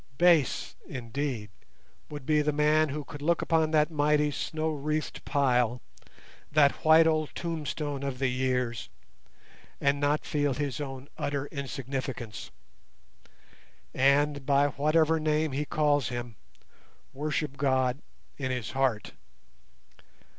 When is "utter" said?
11.19-11.45